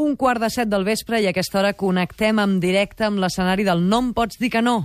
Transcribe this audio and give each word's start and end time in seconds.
un 0.00 0.16
quart 0.16 0.40
de 0.40 0.48
set 0.48 0.68
del 0.72 0.84
vespre 0.86 1.20
i 1.20 1.26
a 1.28 1.32
aquesta 1.34 1.58
hora 1.60 1.74
connectem 1.76 2.38
en 2.40 2.56
directe 2.62 3.04
amb 3.04 3.20
l'escenari 3.20 3.66
del 3.66 3.82
No 3.84 4.00
em 4.00 4.12
pots 4.16 4.40
dir 4.40 4.50
que 4.52 4.62
no. 4.64 4.78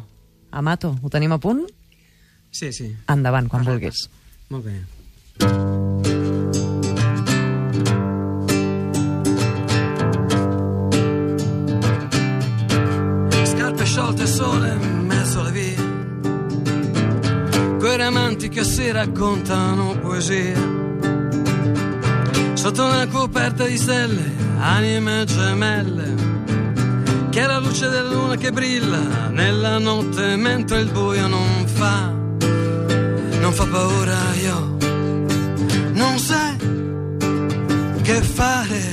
Amato, 0.51 0.95
ho 1.01 1.09
tenim 1.11 1.31
a 1.31 1.39
punt? 1.39 1.63
Sí, 2.51 2.71
sí. 2.75 2.91
Endavant, 3.11 3.47
quan 3.51 3.63
vulguis. 3.67 4.09
Molt 4.51 4.65
bé. 4.67 4.75
Scarpe 13.51 13.85
sciolte 13.85 14.27
sole 14.27 14.73
in 14.75 15.05
mezzo 15.07 15.39
alle 15.41 15.51
vie. 15.51 15.93
Quei 17.79 18.01
amanti 18.01 18.49
che 18.49 18.63
si 18.63 18.91
raccontano 18.91 19.99
poesie. 19.99 20.84
Sotto 22.75 22.89
una 22.89 23.07
coperta 23.07 23.63
di 23.63 23.77
stelle, 23.77 24.33
anime 24.59 25.23
gemelle. 25.23 26.13
Che 27.29 27.41
è 27.41 27.45
la 27.45 27.59
luce 27.59 27.87
della 27.87 28.09
luna 28.09 28.35
che 28.35 28.51
brilla 28.51 29.29
nella 29.29 29.77
notte 29.79 30.35
mentre 30.35 30.81
il 30.81 30.91
buio 30.91 31.25
non 31.27 31.65
fa 31.67 32.11
non 33.39 33.53
fa 33.53 33.65
paura 33.65 34.17
io 34.41 34.77
non 35.93 36.19
sai 36.19 36.57
che 38.01 38.21
fare 38.21 38.83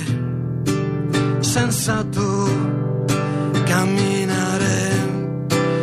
senza 1.40 2.04
tu 2.04 2.86
camminare 3.64 4.90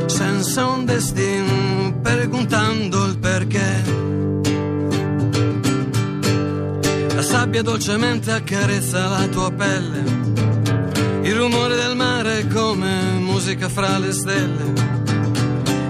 senza 0.06 0.66
un 0.68 0.86
destino 0.86 2.00
perguntando 2.02 3.09
sabbia 7.50 7.64
dolcemente 7.64 8.32
accarezza 8.32 9.08
la 9.08 9.26
tua 9.26 9.50
pelle 9.50 10.04
il 11.24 11.34
rumore 11.34 11.76
del 11.76 11.96
mare 11.96 12.42
è 12.42 12.48
come 12.48 13.18
musica 13.18 13.68
fra 13.68 13.98
le 13.98 14.12
stelle 14.12 14.74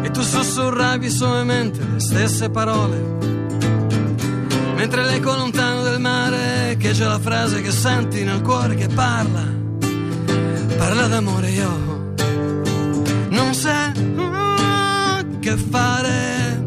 e 0.01 0.09
tu 0.09 0.21
sussurravi 0.21 1.09
suavemente 1.09 1.81
le 1.83 1.99
stesse 1.99 2.49
parole. 2.49 2.97
Mentre 4.77 5.03
l'eco 5.03 5.35
lontano 5.35 5.83
del 5.83 5.99
mare 5.99 6.77
che 6.79 6.91
c'è 6.91 7.05
la 7.05 7.19
frase 7.19 7.61
che 7.61 7.71
senti 7.71 8.23
nel 8.23 8.41
cuore 8.41 8.75
che 8.75 8.87
parla, 8.87 9.43
parla 10.77 11.07
d'amore 11.07 11.49
io. 11.49 12.13
Non 13.31 13.53
sai 13.53 13.91
che 15.39 15.57
fare 15.57 16.63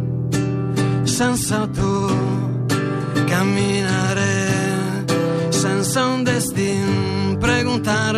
senza 1.05 1.67
tu 1.67 1.92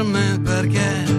me 0.05 0.39
perché 0.43 1.14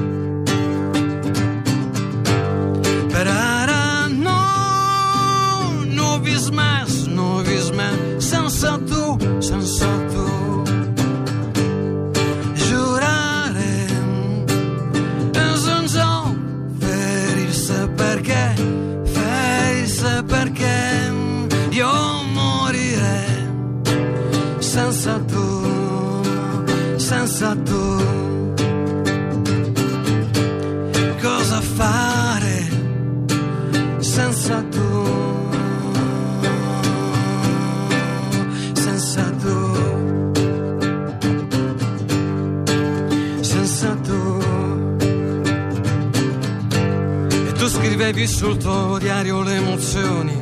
scrivevi 47.95 48.28
sul 48.28 48.58
tuo 48.58 48.98
diario 49.00 49.42
le 49.42 49.56
emozioni, 49.56 50.38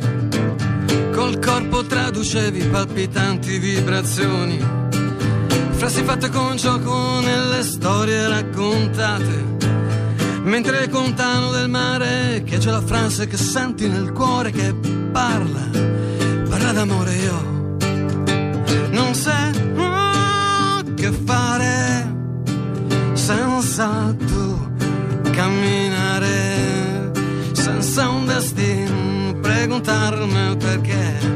col 1.13 1.37
corpo 1.37 1.85
traducevi 1.85 2.65
palpitanti 2.65 3.59
vibrazioni, 3.59 4.57
frasi 5.69 6.01
fatte 6.01 6.29
con 6.29 6.55
gioco 6.55 7.19
nelle 7.19 7.61
storie 7.61 8.27
raccontate. 8.27 9.51
Mentre 10.41 10.79
le 10.79 10.89
contano 10.89 11.51
del 11.51 11.69
mare 11.69 12.41
che 12.43 12.57
c'è 12.57 12.71
la 12.71 12.81
frase 12.81 13.27
che 13.27 13.37
senti 13.37 13.87
nel 13.87 14.11
cuore 14.13 14.49
che 14.49 14.73
parla, 15.11 15.69
parla 16.49 16.71
d'amore 16.71 17.13
io. 17.13 17.52
ascoltarmi 29.93 30.57
perché 30.57 31.32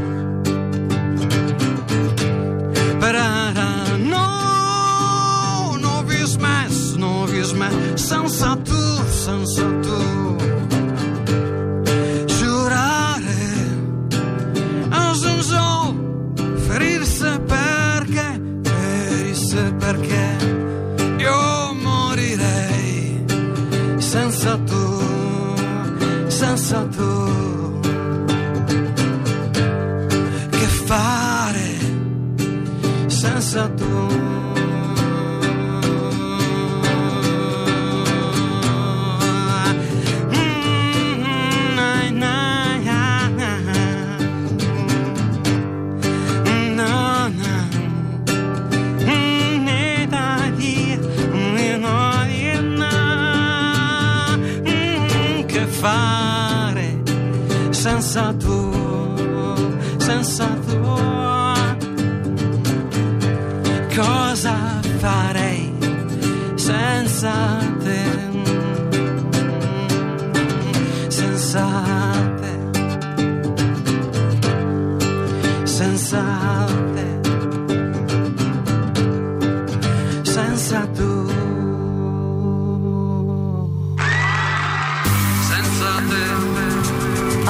Sun. 67.18 67.77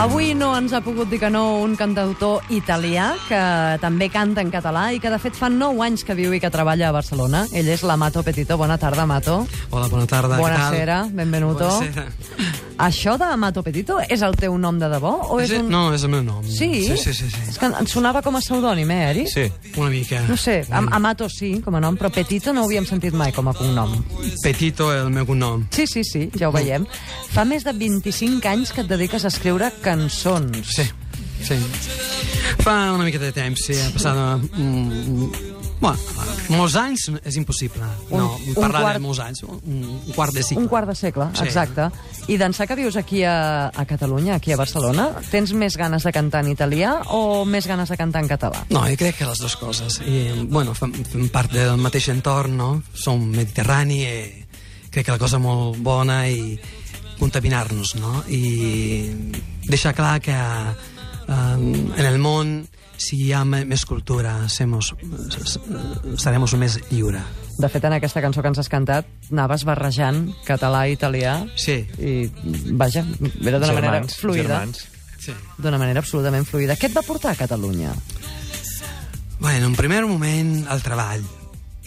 Avui 0.08 0.30
no 0.40 0.54
ens 0.56 0.72
ha 0.72 0.80
pogut 0.80 1.10
dir 1.12 1.18
que 1.20 1.28
no 1.28 1.58
un 1.60 1.74
cantautor 1.76 2.46
italià 2.56 3.10
que 3.28 3.40
també 3.82 4.08
canta 4.08 4.40
en 4.40 4.54
català 4.54 4.86
i 4.96 5.02
que 5.04 5.12
de 5.12 5.20
fet 5.20 5.36
fa 5.36 5.50
9 5.52 5.84
anys 5.84 6.06
que 6.08 6.16
viu 6.16 6.32
i 6.32 6.40
que 6.40 6.48
treballa 6.54 6.88
a 6.88 6.94
Barcelona. 6.96 7.44
Ell 7.52 7.68
és 7.74 7.84
l'Amato 7.84 8.24
Petito. 8.24 8.56
Bona 8.56 8.80
tarda, 8.80 9.04
Amato. 9.04 9.42
Hola, 9.68 9.92
bona 9.92 10.08
tarda. 10.08 10.40
Buonasera, 10.40 11.04
què 11.04 11.12
tal? 11.12 11.20
benvenuto. 11.20 11.68
Buonasera. 11.68 12.08
Això 12.78 13.16
d'Amato 13.18 13.64
Petito 13.66 13.98
és 14.06 14.22
el 14.22 14.36
teu 14.38 14.54
nom 14.62 14.78
de 14.78 14.86
debò? 14.92 15.12
O 15.34 15.40
és 15.42 15.50
Sí, 15.50 15.56
un... 15.58 15.70
No, 15.74 15.88
és 15.96 16.04
el 16.06 16.12
meu 16.14 16.22
nom. 16.22 16.44
Sí? 16.46 16.68
Sí, 16.86 16.98
sí, 16.98 17.14
sí. 17.14 17.30
sí. 17.34 17.42
És 17.50 17.58
que 17.58 17.66
em 17.72 17.88
sonava 17.90 18.22
com 18.22 18.36
a 18.38 18.42
pseudònim, 18.44 18.92
eh, 18.94 19.00
Eri? 19.10 19.24
Sí, 19.32 19.48
una 19.78 19.90
mica. 19.90 20.22
No 20.28 20.38
sé, 20.38 20.60
Am 20.70 20.90
Amato 20.94 21.26
sí, 21.30 21.56
com 21.66 21.76
a 21.76 21.82
nom, 21.82 21.98
però 21.98 22.12
Petito 22.14 22.54
no 22.54 22.62
ho 22.62 22.70
havíem 22.70 22.86
sentit 22.86 23.18
mai 23.18 23.34
com 23.34 23.50
a 23.50 23.56
cognom. 23.58 23.96
Petito 24.44 24.92
és 24.94 25.02
el 25.02 25.10
meu 25.10 25.26
cognom. 25.26 25.66
Sí, 25.74 25.88
sí, 25.88 26.04
sí, 26.06 26.28
ja 26.38 26.50
ho 26.50 26.54
veiem. 26.54 26.86
Fa 27.34 27.46
més 27.50 27.66
de 27.66 27.74
25 27.74 28.46
anys 28.54 28.72
que 28.76 28.86
et 28.86 28.92
dediques 28.94 29.26
a 29.26 29.34
escriure 29.34 29.72
cançons. 29.82 30.76
Sí, 30.78 30.86
sí. 31.42 31.58
Fa 32.62 32.94
una 32.94 33.04
mica 33.08 33.20
de 33.20 33.32
temps, 33.34 33.66
sí. 33.66 33.74
Ha 33.82 33.90
passat 33.96 34.18
mm, 34.54 35.47
Bueno, 35.80 35.98
molts 36.50 36.74
anys 36.76 37.04
és 37.24 37.36
impossible. 37.38 37.84
Un- 38.10 38.18
no, 38.20 38.32
un 38.48 38.54
parlar 38.56 38.82
quart- 38.82 38.96
de 38.98 39.02
molts 39.04 39.20
anys. 39.22 39.44
Un, 39.44 39.60
un 40.08 40.14
quart 40.16 40.34
de 40.34 40.42
cicle. 40.44 40.64
Un 40.64 40.68
quart 40.72 40.88
de 40.90 40.96
segle, 40.96 41.28
Sí. 41.38 41.44
exacte. 41.44 41.90
I 42.28 42.38
d'ençà 42.38 42.66
que 42.68 42.76
vius 42.76 42.96
aquí 42.98 43.24
a, 43.24 43.68
a 43.70 43.86
Catalunya, 43.86 44.36
aquí 44.36 44.52
a 44.52 44.58
Barcelona, 44.58 45.12
tens 45.30 45.54
més 45.54 45.78
ganes 45.78 46.04
de 46.04 46.12
cantar 46.12 46.42
en 46.44 46.50
italià 46.52 46.96
o 47.14 47.46
més 47.46 47.68
ganes 47.68 47.90
de 47.90 47.98
cantar 47.98 48.24
en 48.24 48.28
català? 48.28 48.66
No, 48.70 48.82
jo 48.90 48.98
crec 48.98 49.18
que 49.20 49.26
les 49.30 49.38
dues 49.38 49.56
coses. 49.56 50.02
I, 50.02 50.48
bueno, 50.50 50.74
fem, 50.74 50.92
fem 51.06 51.30
part 51.30 51.52
del 51.54 51.78
mateix 51.78 52.10
entorn, 52.10 52.58
no? 52.58 52.82
Som 52.94 53.30
mediterrani 53.30 54.02
i 54.02 54.46
crec 54.90 55.06
que 55.06 55.12
la 55.12 55.20
cosa 55.22 55.38
molt 55.38 55.78
bona 55.78 56.24
i 56.28 56.58
contaminar-nos, 57.20 57.96
no? 58.02 58.24
I 58.30 59.12
deixar 59.70 59.94
clar 59.96 60.20
que 60.22 60.36
um, 61.28 61.92
en 61.98 62.06
el 62.06 62.18
món 62.20 62.68
si 62.98 63.20
hi 63.28 63.32
ha 63.34 63.44
me- 63.46 63.64
més 63.66 63.84
cultura 63.86 64.48
semos, 64.50 64.94
serem 66.18 66.46
més 66.58 66.80
lliure. 66.90 67.22
De 67.58 67.70
fet, 67.70 67.84
en 67.86 67.94
aquesta 67.94 68.22
cançó 68.22 68.42
que 68.42 68.50
ens 68.52 68.60
has 68.62 68.70
cantat, 68.70 69.08
anaves 69.32 69.64
barrejant 69.66 70.28
català 70.46 70.86
i 70.90 70.94
italià 70.98 71.40
Sí. 71.56 71.80
i, 71.98 72.30
vaja, 72.78 73.04
era 73.42 73.60
d'una 73.60 73.74
manera 73.74 74.04
fluida. 74.08 74.44
germans. 74.60 74.88
sí. 75.20 75.34
D'una 75.58 75.78
manera 75.78 76.00
absolutament 76.00 76.46
fluida. 76.46 76.76
Què 76.78 76.86
et 76.90 76.96
va 76.98 77.02
portar 77.02 77.32
a 77.32 77.36
Catalunya? 77.36 77.94
Bueno, 79.40 79.58
en 79.58 79.66
un 79.66 79.76
primer 79.76 80.06
moment, 80.06 80.68
el 80.70 80.82
treball. 80.82 81.24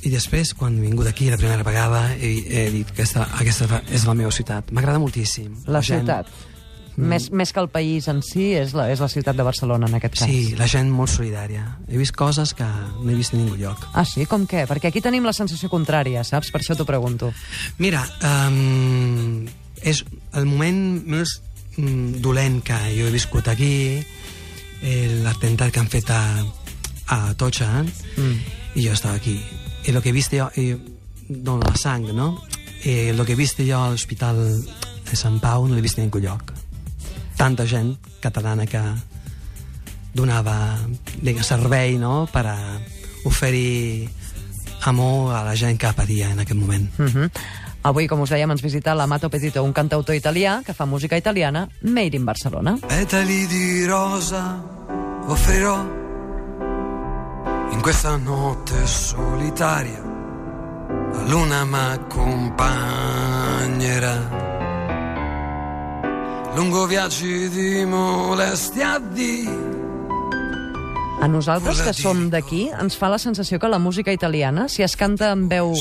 I 0.02 0.08
després, 0.10 0.54
quan 0.54 0.78
he 0.78 0.81
vingut 0.81 1.06
aquí 1.06 1.28
la 1.31 1.37
primera 1.37 1.62
vegada, 1.62 2.14
he, 2.16 2.31
he 2.48 2.70
dit 2.70 2.87
que 2.90 3.02
aquesta, 3.02 3.26
aquesta 3.38 3.82
és 3.90 4.06
la 4.06 4.14
meva 4.14 4.31
ciutat. 4.32 4.70
M'agrada 4.72 4.98
moltíssim. 5.02 5.56
La 5.66 5.82
gent- 5.82 6.06
ciutat. 7.00 7.08
Més, 7.11 7.31
més 7.32 7.52
que 7.52 7.61
el 7.64 7.69
país 7.73 8.06
en 8.12 8.20
si, 8.23 8.50
és 8.55 8.75
la, 8.76 8.87
és 8.93 9.00
la 9.00 9.08
ciutat 9.08 9.37
de 9.37 9.43
Barcelona, 9.47 9.88
en 9.88 9.97
aquest 9.99 10.19
cas. 10.20 10.29
Sí, 10.29 10.55
la 10.58 10.69
gent 10.70 10.91
molt 10.93 11.11
solidària. 11.11 11.64
He 11.88 11.97
vist 11.99 12.14
coses 12.14 12.52
que 12.55 12.64
no 12.64 13.08
he 13.11 13.14
vist 13.19 13.35
en 13.35 13.43
ningú 13.44 13.56
lloc. 13.56 13.82
Ah, 13.94 14.05
sí? 14.05 14.26
Com 14.31 14.47
què? 14.47 14.67
Perquè 14.70 14.93
aquí 14.93 15.00
tenim 15.00 15.25
la 15.25 15.32
sensació 15.37 15.69
contrària, 15.73 16.23
saps? 16.25 16.52
Per 16.52 16.61
això 16.61 16.76
t'ho 16.79 16.87
pregunto. 16.88 17.32
Mira, 17.79 18.05
um, 18.23 19.47
és 19.82 20.05
el 20.37 20.44
moment 20.47 20.81
més 21.06 21.38
um, 21.79 22.12
dolent 22.20 22.61
que 22.62 22.76
jo 22.94 23.08
he 23.08 23.14
viscut 23.14 23.49
aquí, 23.49 23.73
eh, 24.82 25.20
l'atemptat 25.25 25.73
que 25.73 25.81
han 25.81 25.88
fet 25.93 26.11
a, 26.14 26.23
a 27.08 27.35
Tocha, 27.35 27.82
Mm. 28.17 28.37
y 28.75 28.82
yo 28.82 28.93
estaba 28.93 29.14
aquí. 29.14 29.41
Y 29.85 29.93
lo 29.93 30.02
que 30.02 30.12
viste 30.12 30.37
yo, 30.37 30.50
y, 30.56 30.76
no, 31.29 31.58
la 31.58 31.75
sang, 31.76 32.14
no? 32.14 32.43
Eh, 32.85 33.12
lo 33.17 33.25
que 33.25 33.35
viste 33.35 33.64
jo 33.70 33.79
al 33.82 33.94
hospital 33.94 34.37
de 35.11 35.17
Sant 35.17 35.41
Pau 35.41 35.67
no 35.69 35.75
l'he 35.75 35.81
vist 35.82 35.99
en 35.99 36.05
ningú 36.05 36.19
lloc. 36.20 36.52
Tanta 37.40 37.64
gent 37.64 37.96
catalana 38.20 38.66
que 38.69 38.76
donava 40.12 40.76
diguem, 41.22 41.40
servei 41.40 41.96
no? 41.96 42.28
per 42.28 42.44
a 42.52 42.76
oferir 43.25 44.10
amor 44.84 45.32
a 45.32 45.40
la 45.46 45.54
gent 45.56 45.81
que 45.81 45.88
patia 45.96 46.28
en 46.34 46.44
aquest 46.44 46.60
moment. 46.60 46.84
Uh 46.98 47.06
-huh. 47.06 47.31
Avui, 47.82 48.06
com 48.06 48.20
us 48.20 48.31
dèiem, 48.31 48.50
ens 48.50 48.60
visita 48.60 48.94
l'Amato 48.94 49.31
Petito, 49.31 49.64
un 49.64 49.72
cantautor 49.72 50.14
italià 50.14 50.62
que 50.64 50.75
fa 50.75 50.84
música 50.84 51.16
italiana 51.16 51.69
made 51.81 52.16
in 52.16 52.25
Barcelona. 52.25 52.78
Petali 52.87 53.46
di 53.46 53.87
rosa 53.87 54.62
offrirò 55.26 55.87
in 57.72 57.81
questa 57.81 58.16
notte 58.16 58.87
solitaria. 58.87 60.02
La 61.12 61.22
luna 61.26 61.64
m'accompagnerà. 61.64 64.50
Lungo 66.55 66.87
viaggi 66.87 67.49
di 67.49 67.85
molestia 67.85 68.99
di 68.99 69.47
A 71.20 71.29
nosaltres, 71.29 71.82
que 71.82 71.93
som 71.93 72.31
d'aquí, 72.32 72.70
ens 72.73 72.97
fa 72.97 73.11
la 73.12 73.19
sensació 73.20 73.58
que 73.61 73.69
la 73.69 73.79
música 73.79 74.11
italiana, 74.11 74.69
si 74.73 74.82
es 74.82 74.97
canta 74.97 75.31
amb 75.35 75.52
veu 75.52 75.75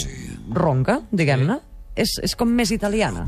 ronca, 0.51 0.99
diguem-ne, 1.15 1.55
és, 1.95 2.17
és 2.21 2.35
com 2.35 2.51
més 2.51 2.73
italiana. 2.75 3.23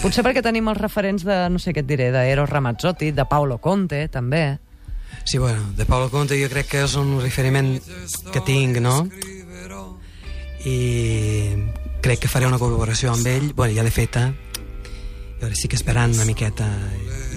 Potser 0.00 0.22
perquè 0.22 0.40
tenim 0.40 0.70
els 0.70 0.78
referents 0.78 1.26
de, 1.26 1.40
no 1.50 1.58
sé 1.58 1.74
què 1.74 1.82
et 1.82 1.88
diré, 1.88 2.12
d'Eros 2.14 2.48
Ramazzotti, 2.48 3.10
de 3.10 3.26
Paolo 3.26 3.58
Conte, 3.58 4.06
també. 4.08 4.58
Sí, 5.24 5.38
bueno, 5.42 5.66
de 5.76 5.84
Paolo 5.84 6.08
Conte 6.14 6.38
jo 6.38 6.48
crec 6.48 6.70
que 6.70 6.86
és 6.86 6.94
un 6.96 7.18
referiment 7.20 7.74
que 8.30 8.44
tinc, 8.46 8.78
no? 8.78 9.02
I 10.62 10.78
crec 12.06 12.22
que 12.22 12.30
faré 12.30 12.46
una 12.46 12.62
col·laboració 12.62 13.10
amb 13.12 13.26
ell, 13.26 13.50
bueno, 13.50 13.74
ja 13.74 13.82
l'he 13.82 13.92
feta, 13.94 14.30
i 14.30 14.51
ara 15.42 15.54
estic 15.56 15.74
esperant 15.74 16.12
una 16.14 16.24
miqueta. 16.28 16.66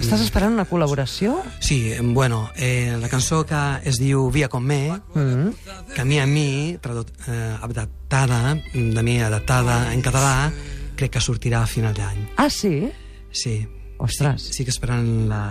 Estàs 0.00 0.20
esperant 0.22 0.52
una 0.54 0.66
col·laboració? 0.68 1.38
Sí, 1.60 1.94
bueno, 2.14 2.50
eh, 2.56 2.96
la 3.00 3.08
cançó 3.08 3.44
que 3.48 3.60
es 3.88 3.98
diu 3.98 4.30
Via 4.30 4.48
con 4.48 4.64
me, 4.64 4.90
Mm. 5.14 5.48
que 5.94 6.00
a 6.00 6.04
mi 6.04 6.18
a 6.20 6.26
mi, 6.26 6.76
tradut, 6.80 7.10
eh, 7.26 7.56
adaptada, 7.62 8.54
de 8.74 9.02
mi 9.02 9.18
adaptada 9.20 9.92
en 9.92 10.02
català, 10.02 10.52
crec 10.96 11.12
que 11.12 11.20
sortirà 11.20 11.62
a 11.62 11.66
final 11.66 11.94
d'any. 11.94 12.28
Ah, 12.36 12.50
sí? 12.50 12.90
Sí. 13.32 13.66
Ostres. 13.98 14.50
Estic 14.50 14.68
esperant, 14.68 15.26
la, 15.28 15.42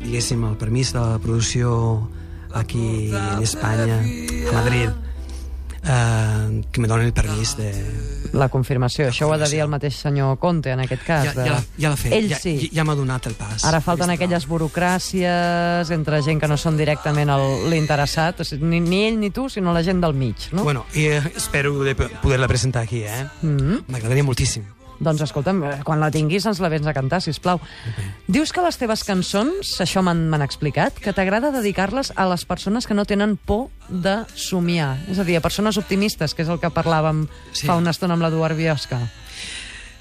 diguéssim, 0.00 0.42
el 0.44 0.56
permís 0.56 0.92
de 0.92 0.98
la 0.98 1.18
producció 1.22 2.10
aquí 2.52 3.10
en 3.14 3.42
Espanya, 3.42 4.00
a 4.00 4.52
Madrid, 4.52 4.88
eh, 5.84 6.62
que 6.72 6.80
me 6.80 6.88
donen 6.88 7.06
el 7.06 7.12
permís 7.12 7.56
de... 7.56 7.70
La 8.34 8.48
confirmació. 8.50 9.06
Això 9.12 9.28
ho 9.28 9.32
ha 9.32 9.38
de 9.38 9.46
dir 9.48 9.60
el 9.62 9.68
mateix 9.70 9.94
senyor 10.02 10.36
Conte, 10.42 10.72
en 10.74 10.80
aquest 10.84 11.02
cas. 11.06 11.24
Ja, 11.28 11.32
de- 11.38 11.44
ja, 11.48 11.58
ja 11.78 11.88
l'ha 11.92 11.96
fet, 11.96 12.12
Ell 12.16 12.28
ja, 12.32 12.38
sí. 12.40 12.68
ja 12.74 12.84
m'ha 12.84 12.96
donat 12.98 13.26
el 13.30 13.34
pas. 13.38 13.64
Ara 13.64 13.80
falten 13.80 14.10
Aquest 14.10 14.22
aquelles 14.22 14.48
burocràcies 14.48 15.90
entre 15.94 16.20
gent 16.22 16.40
que 16.42 16.48
no 16.50 16.56
són 16.56 16.76
directament 16.76 17.30
el- 17.30 17.70
l'interessat, 17.70 18.40
o 18.40 18.44
sigui, 18.44 18.64
ni, 18.66 18.80
ni 18.80 19.04
ell 19.08 19.18
ni 19.20 19.30
tu, 19.30 19.48
sinó 19.48 19.72
la 19.72 19.82
gent 19.82 20.00
del 20.02 20.14
mig, 20.14 20.48
no? 20.52 20.64
Bueno, 20.64 20.86
i 20.94 21.06
eh, 21.06 21.22
espero 21.36 21.78
de 21.84 21.94
poder-la 21.94 22.48
presentar 22.48 22.82
aquí, 22.82 23.02
eh? 23.04 23.26
Mm. 23.42 23.84
M'agradaria 23.88 24.24
moltíssim. 24.24 24.64
Doncs 25.04 25.22
escolta'm, 25.26 25.62
eh, 25.64 25.72
quan 25.84 26.00
la 26.00 26.10
tinguis 26.10 26.46
ens 26.48 26.60
la 26.64 26.70
vens 26.72 26.86
a 26.88 26.94
cantar, 26.96 27.20
si 27.22 27.32
plau. 27.42 27.60
Dius 28.26 28.52
que 28.52 28.62
les 28.64 28.78
teves 28.80 29.04
cançons, 29.04 29.74
això 29.84 30.02
m'han 30.02 30.42
explicat, 30.42 30.96
que 30.98 31.12
t'agrada 31.12 31.52
dedicar-les 31.52 32.12
a 32.16 32.26
les 32.30 32.44
persones 32.48 32.86
que 32.88 32.94
no 32.94 33.04
tenen 33.04 33.36
por 33.36 33.68
de 33.88 34.24
somiar. 34.34 34.96
És 35.12 35.18
a 35.18 35.24
dir, 35.24 35.36
a 35.36 35.44
persones 35.44 35.76
optimistes, 35.76 36.34
que 36.34 36.42
és 36.42 36.48
el 36.48 36.60
que 36.60 36.70
parlàvem 36.72 37.26
Sí. 37.52 37.66
fa 37.66 37.76
una 37.76 37.90
estona 37.90 38.14
amb 38.14 38.22
l'Eduard 38.22 38.56
Biosca. 38.56 39.00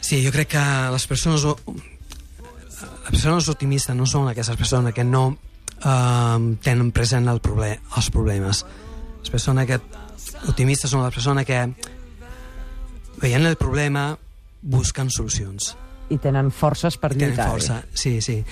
Sí, 0.02 0.24
jo 0.26 0.32
crec 0.32 0.50
que 0.56 0.64
les 0.92 1.08
persones... 1.08 1.44
Les 3.04 3.12
persones 3.12 3.48
optimistes 3.50 3.96
no 3.96 4.06
són 4.06 4.28
aquestes 4.30 4.56
persones 4.58 4.94
que 4.94 5.04
no 5.04 5.38
eh, 5.84 6.58
tenen 6.64 6.92
present 6.92 7.28
el 7.28 7.40
proble 7.44 7.80
els 7.96 8.10
problemes. 8.12 8.66
Les 9.22 9.30
persones 9.32 9.68
que 9.68 9.80
optimistes 10.48 10.92
són 10.92 11.04
les 11.04 11.14
persones 11.14 11.46
que 11.48 11.60
veient 13.22 13.46
el 13.48 13.56
problema 13.56 14.18
busquen 14.64 15.12
solucions. 15.12 15.74
I 16.12 16.18
tenen 16.22 16.52
forces 16.52 16.98
per 17.00 17.14
Tenen 17.14 17.30
lluitar. 17.32 17.50
força, 17.52 17.84
sí, 17.94 18.22
sí. 18.22 18.44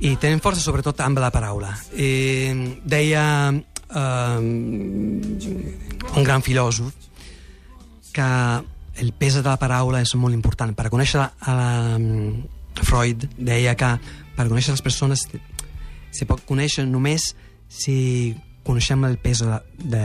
I 0.00 0.16
tenen 0.20 0.40
força 0.44 0.60
sobretot 0.62 1.00
amb 1.04 1.18
la 1.22 1.30
paraula. 1.34 1.70
I 1.94 2.80
deia 2.84 3.24
eh, 3.54 4.38
un 4.40 6.24
gran 6.24 6.42
filòsof 6.42 6.92
que 8.12 8.28
el 8.98 9.12
pes 9.14 9.34
de 9.38 9.44
la 9.46 9.56
paraula 9.58 10.02
és 10.02 10.14
molt 10.18 10.34
important. 10.34 10.74
Per 10.74 10.90
conèixer 10.90 11.22
a 11.22 11.54
la, 11.54 11.98
Freud 12.82 13.28
deia 13.38 13.74
que 13.78 13.92
per 14.36 14.48
conèixer 14.48 14.74
les 14.74 14.82
persones 14.82 15.26
se 16.10 16.26
pot 16.26 16.42
conèixer 16.46 16.86
només 16.86 17.32
si 17.68 18.34
coneixem 18.68 19.04
el 19.08 19.16
pes, 19.22 19.40
de, 19.44 19.60
de, 19.94 20.02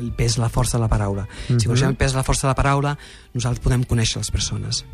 el 0.00 0.10
pes, 0.18 0.36
la 0.42 0.50
força 0.52 0.78
de 0.78 0.82
la 0.84 0.90
paraula. 0.90 1.22
Mm 1.22 1.54
-hmm. 1.54 1.60
Si 1.60 1.66
coneixem 1.66 1.94
el 1.94 1.96
pes, 1.96 2.14
la 2.14 2.24
força 2.26 2.46
de 2.46 2.52
la 2.52 2.58
paraula, 2.58 2.96
nosaltres 3.34 3.62
podem 3.62 3.84
conèixer 3.84 4.18
les 4.18 4.30
persones. 4.30 4.84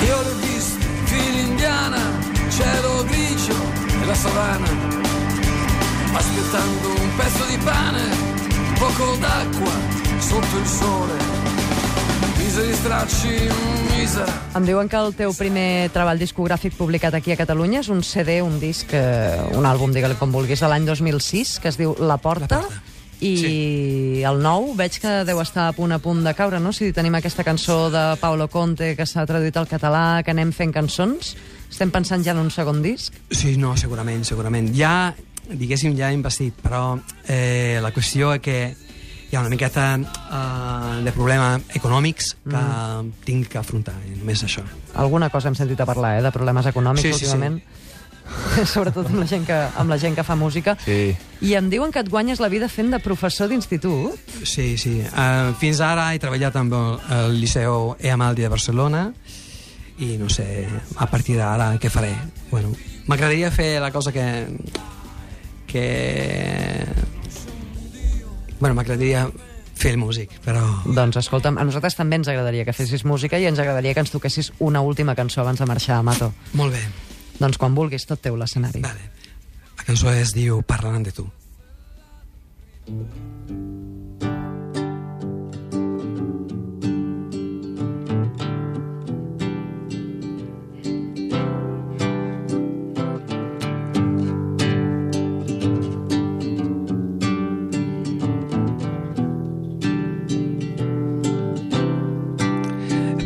Io 0.00 0.16
l'ho 0.26 0.34
visto, 0.42 0.84
fila 1.10 1.40
indiana, 1.48 2.02
cielo 2.50 3.04
grigio 3.10 3.58
e 4.02 4.04
la 4.06 4.14
savana, 4.14 4.70
aspettando 6.20 6.88
un 7.04 7.10
pezzo 7.18 7.44
di 7.50 7.58
pane, 7.70 8.04
poco 8.78 9.16
d'acqua 9.22 9.72
sotto 10.18 10.58
il 10.62 10.66
sole. 10.66 11.33
Em 14.54 14.62
diuen 14.66 14.86
que 14.88 14.98
el 15.00 15.10
teu 15.18 15.32
primer 15.34 15.88
treball 15.90 16.20
discogràfic 16.20 16.76
publicat 16.78 17.16
aquí 17.18 17.32
a 17.34 17.36
Catalunya 17.40 17.80
és 17.82 17.88
un 17.90 18.04
CD, 18.06 18.36
un 18.46 18.60
disc, 18.62 18.92
eh, 18.94 19.40
un 19.58 19.66
àlbum, 19.66 19.90
digue-li 19.90 20.14
com 20.20 20.30
vulguis, 20.30 20.60
de 20.62 20.68
l'any 20.70 20.86
2006, 20.86 21.56
que 21.58 21.72
es 21.72 21.78
diu 21.80 21.96
La 21.98 22.16
Porta. 22.22 22.60
La 22.60 22.68
Porta. 22.68 22.82
I 23.24 23.36
Sí. 23.38 24.22
el 24.26 24.38
nou 24.42 24.74
veig 24.76 25.00
que 25.00 25.24
deu 25.24 25.40
estar 25.40 25.68
a 25.68 25.72
punt 25.72 25.92
a 25.92 25.98
punt 25.98 26.22
de 26.26 26.34
caure, 26.34 26.60
no? 26.60 26.72
Si 26.72 26.92
tenim 26.92 27.14
aquesta 27.14 27.42
cançó 27.42 27.90
de 27.90 28.16
Paulo 28.20 28.48
Conte 28.48 28.94
que 28.96 29.06
s'ha 29.06 29.24
traduït 29.26 29.56
al 29.56 29.66
català, 29.66 30.22
que 30.22 30.30
anem 30.30 30.52
fent 30.52 30.72
cançons, 30.74 31.34
estem 31.70 31.90
pensant 31.90 32.22
ja 32.22 32.32
en 32.32 32.38
un 32.38 32.50
segon 32.50 32.82
disc? 32.82 33.14
Sí, 33.30 33.56
no, 33.56 33.76
segurament, 33.76 34.24
segurament. 34.24 34.70
Ja, 34.76 35.14
diguéssim, 35.48 35.96
ja 35.96 36.12
hem 36.12 36.22
vestit, 36.22 36.54
però 36.62 37.00
eh, 37.26 37.78
la 37.82 37.92
qüestió 37.92 38.34
és 38.34 38.40
que 38.40 38.76
hi 39.34 39.36
ha 39.36 39.40
una 39.40 39.50
miqueta 39.50 39.84
eh, 39.98 41.02
de 41.02 41.12
problemes 41.12 41.64
econòmics 41.74 42.36
que 42.44 42.54
mm. 42.54 43.08
tinc 43.26 43.48
que 43.50 43.58
afrontar, 43.58 43.96
i 44.06 44.12
només 44.14 44.44
això. 44.46 44.62
Alguna 44.94 45.26
cosa 45.32 45.50
hem 45.50 45.56
sentit 45.58 45.80
a 45.82 45.86
parlar, 45.88 46.20
eh, 46.20 46.22
de 46.22 46.30
problemes 46.30 46.68
econòmics 46.70 47.02
Sí, 47.02 47.12
sí, 47.12 47.24
sí. 47.24 47.32
últimament. 47.32 47.58
sobretot 48.74 49.10
amb 49.10 49.18
la 49.18 49.26
gent 49.28 49.42
que, 49.44 49.56
amb 49.76 49.90
la 49.90 49.98
gent 49.98 50.14
que 50.14 50.22
fa 50.24 50.36
música. 50.38 50.76
Sí. 50.84 51.16
I 51.42 51.56
em 51.58 51.66
diuen 51.72 51.90
que 51.92 52.04
et 52.04 52.08
guanyes 52.08 52.38
la 52.40 52.48
vida 52.48 52.70
fent 52.70 52.94
de 52.94 53.00
professor 53.02 53.50
d'institut. 53.50 54.14
Sí, 54.46 54.78
sí. 54.78 55.00
Uh, 55.10 55.50
fins 55.58 55.82
ara 55.82 56.12
he 56.14 56.22
treballat 56.22 56.54
amb 56.62 56.78
el, 56.78 56.94
el 57.18 57.38
Liceu 57.42 57.96
Eamaldi 57.98 58.46
de 58.46 58.52
Barcelona 58.54 59.08
i 59.98 60.14
no 60.18 60.30
sé, 60.30 60.46
a 60.94 61.10
partir 61.10 61.36
d'ara 61.42 61.72
què 61.82 61.90
faré? 61.90 62.14
Bueno, 62.54 62.70
m'agradaria 63.10 63.50
fer 63.50 63.80
la 63.82 63.90
cosa 63.90 64.14
que... 64.14 64.46
que... 65.66 66.93
Bueno, 68.64 68.78
m'agradaria 68.78 69.26
fer 69.76 69.90
el 69.92 69.98
músic, 70.00 70.30
però... 70.40 70.62
Doncs 70.96 71.18
escolta'm, 71.20 71.58
a 71.60 71.66
nosaltres 71.68 71.98
també 71.98 72.16
ens 72.16 72.30
agradaria 72.32 72.64
que 72.64 72.72
fessis 72.72 73.02
música 73.04 73.36
i 73.36 73.44
ens 73.44 73.60
agradaria 73.60 73.92
que 73.92 74.00
ens 74.00 74.12
toquessis 74.14 74.54
una 74.64 74.80
última 74.80 75.12
cançó 75.18 75.42
abans 75.42 75.60
de 75.60 75.68
marxar, 75.68 75.98
Mato. 76.00 76.30
Molt 76.56 76.72
bé. 76.72 76.80
Doncs 77.42 77.60
quan 77.60 77.76
vulguis, 77.76 78.08
tot 78.08 78.24
teu 78.24 78.40
l'escenari. 78.40 78.80
Vale. 78.80 79.10
La 79.76 79.84
cançó 79.84 80.08
es 80.16 80.32
diu 80.32 80.62
Parlaran 80.64 81.04
de 81.04 81.12
tu. 81.12 81.28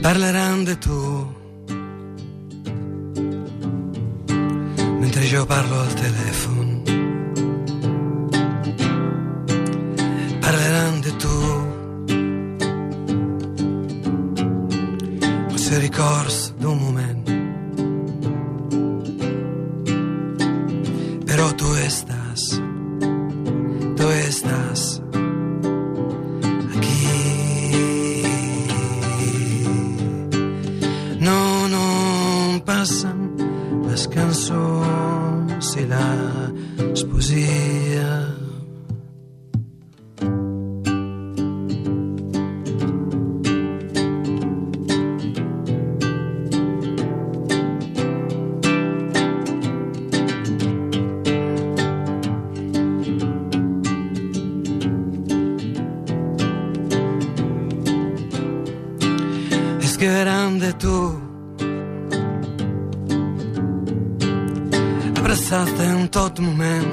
Parlaran 0.08 0.64
de 0.64 0.74
tu 0.76 1.26
mentre 5.00 5.22
jo 5.28 5.44
parlo 5.44 5.80
al 5.80 5.94
telèfon. 6.00 6.68
Parleran 10.40 10.94
de 11.04 11.12
tu 11.24 11.36
els 15.52 15.66
records 15.84 16.38
d'un 16.56 16.78
moment. 16.84 17.22
Però 21.28 21.50
tu 21.60 21.68
estàs, 21.84 22.48
tu 24.00 24.08
estàs 24.24 25.07
eran 60.68 60.72
de 60.72 60.72
tú 60.74 61.28
abraçaste 65.16 65.84
en 65.84 66.08
tot 66.08 66.40
moment. 66.40 66.90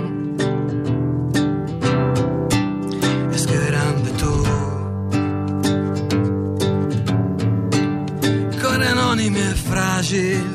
És 3.34 3.46
que 3.46 3.56
eren 3.70 3.96
de 4.06 4.12
tu. 4.22 4.34
Cor 8.62 8.82
anònim 8.92 9.36
e 9.36 9.50
fràgil. 9.68 10.48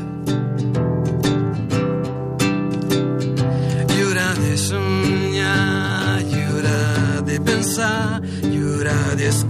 Lliure 3.93 4.29
de 4.43 4.57
somiar, 4.57 6.21
lliure 6.33 6.81
de 7.29 7.41
pensar, 7.41 8.21
lliure 8.43 8.99
d'escriure 9.17 9.50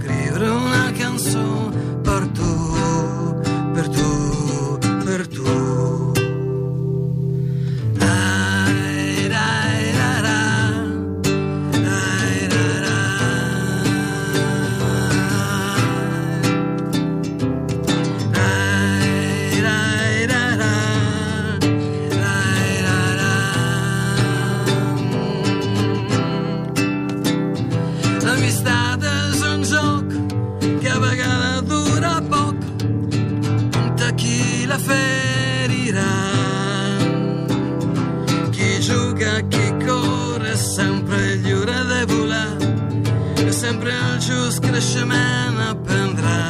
just 44.81 45.01
creixement 45.01 45.57
aprendrà 45.71 46.41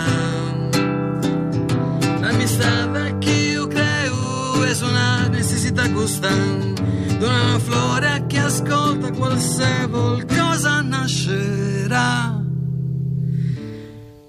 l'amistat 2.22 2.94
de 2.96 3.06
qui 3.24 3.58
ho 3.58 3.66
creu 3.68 4.64
és 4.70 4.82
una 4.82 5.28
necessitat 5.30 5.92
constant. 5.94 6.80
D'una 7.20 7.60
flor 7.60 8.06
que 8.30 8.40
escolta 8.48 9.12
qualsevol 9.18 10.24
cosa 10.32 10.82
naixerà 10.82 12.40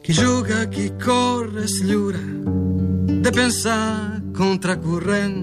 qui 0.03 0.13
juga, 0.13 0.67
qui 0.67 0.91
corre 0.99 1.63
és 1.65 1.79
lliure 1.87 2.25
de 3.23 3.31
pensar 3.31 4.21
contracorrent 4.35 5.39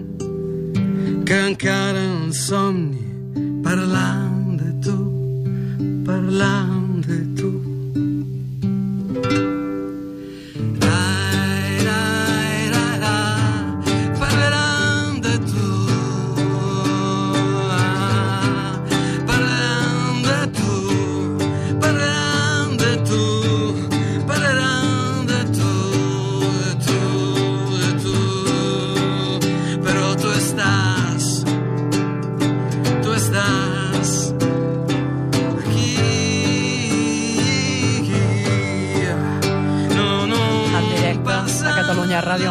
que 1.25 1.39
encara 1.47 2.03
en 2.03 2.33
somni 2.33 3.07
parlant 3.63 4.57
de 4.59 4.71
tu, 4.83 4.99
parlant 6.05 6.99
de 7.07 7.23
tu. 7.39 7.48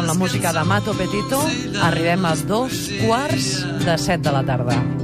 La 0.09 0.15
música 0.15 0.51
de 0.51 0.63
Mato 0.63 0.93
Petito 0.97 1.37
arribem 1.85 2.25
a 2.25 2.33
dos 2.49 2.87
quarts 3.03 3.61
de 3.85 3.97
set 4.01 4.25
de 4.25 4.33
la 4.33 4.41
tarda. 4.41 4.98